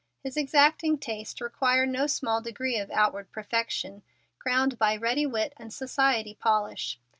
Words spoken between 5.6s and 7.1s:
society polish.